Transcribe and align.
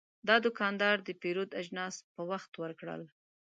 دا 0.27 0.35
دوکاندار 0.45 0.97
د 1.03 1.09
پیرود 1.21 1.49
اجناس 1.61 1.95
په 2.13 2.21
وخت 2.31 2.51
ورکړل. 2.63 3.01